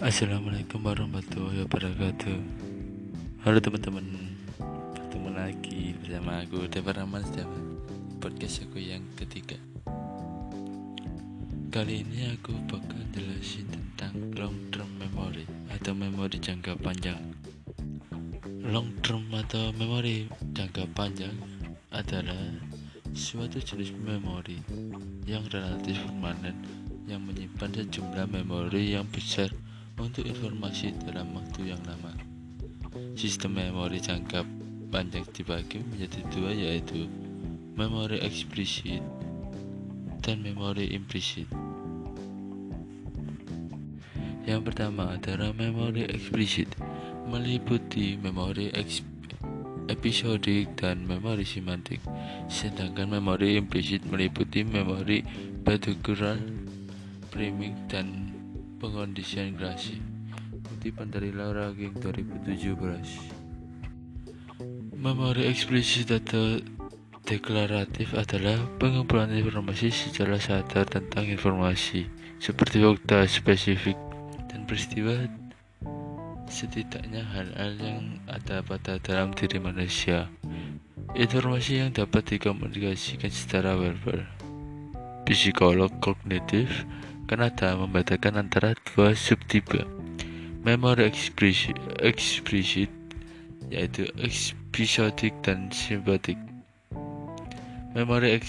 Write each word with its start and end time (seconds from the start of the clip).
Assalamualaikum 0.00 0.80
warahmatullahi 0.80 1.60
wabarakatuh. 1.68 2.40
Halo 3.44 3.60
teman-teman 3.60 4.32
Bertemu 4.96 5.28
lagi 5.28 5.92
bersama 6.00 6.40
aku 6.40 6.64
Dewa 6.72 6.96
Rahman 6.96 7.20
Setiawan 7.20 7.76
Podcast 8.16 8.64
aku 8.64 8.80
yang 8.80 9.04
ketiga. 9.20 9.60
Kali 11.68 12.00
ini 12.00 12.32
aku 12.32 12.56
bakal 12.64 12.96
jelasin 13.12 13.68
tentang 13.68 14.16
long 14.40 14.56
term 14.72 14.88
memory 14.96 15.44
Atau 15.68 15.92
memori 15.92 16.40
jangka 16.40 16.80
panjang. 16.80 17.20
Long 18.72 18.96
term 19.04 19.28
atau 19.36 19.68
memori 19.76 20.32
jangka 20.56 20.96
panjang 20.96 21.36
adalah 21.92 22.56
suatu 23.12 23.60
jenis 23.60 23.92
memori 24.00 24.64
yang 25.28 25.44
relatif 25.52 26.00
permanen 26.08 26.56
yang 27.04 27.20
menyimpan 27.20 27.84
sejumlah 27.84 28.32
memori 28.32 28.96
yang 28.96 29.04
besar 29.12 29.52
untuk 30.00 30.24
informasi 30.24 30.96
dalam 31.04 31.36
waktu 31.36 31.76
yang 31.76 31.82
lama. 31.84 32.16
Sistem 33.14 33.60
memori 33.60 34.00
jangka 34.00 34.42
panjang 34.88 35.28
dibagi 35.36 35.84
menjadi 35.84 36.20
dua 36.32 36.50
yaitu 36.50 37.06
memori 37.76 38.18
eksplisit 38.24 39.04
dan 40.24 40.40
memori 40.40 40.90
implisit. 40.96 41.46
Yang 44.48 44.72
pertama 44.72 45.14
adalah 45.14 45.52
memori 45.54 46.08
eksplisit 46.08 46.72
meliputi 47.30 48.18
memori 48.18 48.72
episodik 49.86 50.74
dan 50.74 51.06
memori 51.06 51.46
semantik 51.46 52.02
sedangkan 52.50 53.14
memori 53.20 53.54
implisit 53.54 54.02
meliputi 54.10 54.66
memori 54.66 55.22
procedural 55.62 56.38
priming 57.30 57.74
dan 57.86 58.29
pengondisian 58.80 59.60
gerasi 59.60 60.00
kutipan 60.64 61.12
dari 61.12 61.36
Laura 61.36 61.68
King 61.76 62.00
2017 62.00 62.80
memori 64.96 65.52
eksplisit 65.52 66.08
atau 66.08 66.64
deklaratif 67.28 68.16
adalah 68.16 68.56
pengumpulan 68.80 69.36
informasi 69.36 69.92
secara 69.92 70.40
sadar 70.40 70.88
tentang 70.88 71.28
informasi 71.28 72.08
seperti 72.40 72.80
fakta 72.80 73.28
spesifik 73.28 74.00
dan 74.48 74.64
peristiwa 74.64 75.28
setidaknya 76.50 77.22
hal-hal 77.30 77.72
yang 77.78 78.18
ada 78.26 78.58
pada 78.64 78.98
dalam 78.98 79.30
diri 79.36 79.62
manusia. 79.62 80.26
Informasi 81.14 81.86
yang 81.86 81.94
dapat 81.94 82.26
dikomunikasikan 82.26 83.30
secara 83.30 83.78
verbal 83.78 84.26
psikolog 85.30 85.94
kognitif 86.02 86.82
Kanada 87.30 87.78
membedakan 87.78 88.42
antara 88.42 88.74
dua 88.90 89.14
subtipe 89.14 89.86
memori 90.66 91.06
eksplisit, 91.06 92.90
yaitu 93.70 94.10
episodik 94.18 95.30
dan 95.46 95.70
simpatik. 95.70 96.34
Memori 97.94 98.42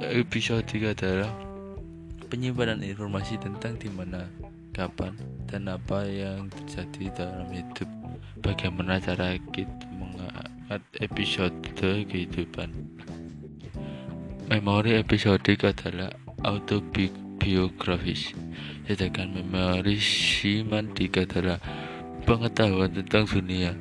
episodik 0.00 0.96
adalah 0.96 1.28
penyimpanan 2.32 2.80
informasi 2.80 3.36
tentang 3.36 3.76
di 3.76 3.92
mana, 3.92 4.24
kapan, 4.72 5.12
dan 5.44 5.68
apa 5.68 6.08
yang 6.08 6.48
terjadi 6.48 7.28
dalam 7.28 7.52
hidup. 7.52 7.90
Bagaimana 8.40 8.96
cara 8.96 9.36
kita 9.52 9.84
mengangkat 10.00 10.80
episode 11.04 11.52
kehidupan. 11.76 12.72
Memori 14.48 14.96
episodik 14.96 15.68
adalah 15.68 16.16
autobiography 16.48 17.21
biografis. 17.42 18.30
Sedangkan 18.86 19.34
memori 19.34 19.98
simantik 19.98 21.18
adalah 21.18 21.58
pengetahuan 22.22 22.94
tentang 22.94 23.26
dunia. 23.26 23.74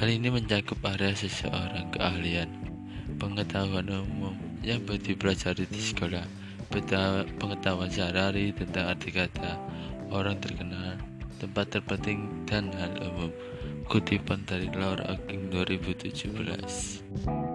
Hal 0.00 0.08
ini 0.08 0.32
mencakup 0.32 0.80
area 0.88 1.12
seseorang 1.12 1.92
keahlian. 1.92 2.48
Pengetahuan 3.20 3.92
umum 3.92 4.32
yang 4.64 4.80
dipelajari 4.88 5.68
di 5.68 5.78
sekolah. 5.78 6.24
Pengetahuan 6.72 7.92
sehari 7.92 8.56
tentang 8.56 8.96
arti 8.96 9.12
kata 9.12 9.60
orang 10.08 10.40
terkenal 10.40 10.96
tempat 11.36 11.76
terpenting 11.76 12.24
dan 12.48 12.72
hal 12.72 12.96
umum. 13.04 13.28
Kutipan 13.92 14.40
dari 14.48 14.72
Laura 14.72 15.12
Aking 15.12 15.52
2017 15.52 17.51